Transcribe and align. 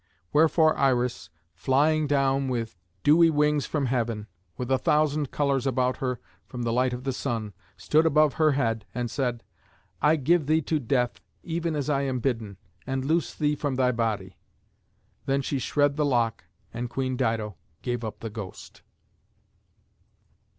Wherefore 0.33 0.75
Iris, 0.79 1.29
flying 1.53 2.07
down 2.07 2.47
with 2.47 2.75
dewy 3.03 3.29
wings 3.29 3.67
from 3.67 3.85
heaven, 3.85 4.25
with 4.57 4.71
a 4.71 4.79
thousand 4.79 5.29
colours 5.29 5.67
about 5.67 5.97
her 5.97 6.19
from 6.47 6.63
the 6.63 6.73
light 6.73 6.91
of 6.91 7.03
the 7.03 7.13
sun, 7.13 7.53
stood 7.77 8.07
above 8.07 8.33
her 8.33 8.53
head 8.53 8.83
and 8.95 9.11
said, 9.11 9.43
"I 10.01 10.15
give 10.15 10.47
thee 10.47 10.63
to 10.63 10.79
death, 10.79 11.21
even 11.43 11.75
as 11.75 11.87
I 11.87 12.01
am 12.01 12.17
bidden, 12.17 12.57
and 12.87 13.05
loose 13.05 13.35
thee 13.35 13.53
from 13.53 13.75
thy 13.75 13.91
body." 13.91 14.37
Then 15.27 15.43
she 15.43 15.59
shred 15.59 15.97
the 15.97 16.03
lock, 16.05 16.45
and 16.73 16.89
Queen 16.89 17.15
Dido 17.15 17.57
gave 17.83 18.03
up 18.03 18.21
the 18.21 18.31
ghost. 18.31 18.81